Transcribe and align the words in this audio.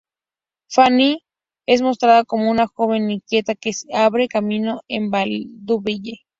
Fanny 0.67 1.23
es 1.67 1.83
mostrada 1.83 2.23
como 2.23 2.49
una 2.49 2.65
joven 2.65 3.11
inquieta 3.11 3.53
que 3.53 3.71
se 3.71 3.95
abre 3.95 4.27
camino 4.27 4.81
en 4.87 5.13
el 5.13 5.47
vaudeville. 5.67 6.21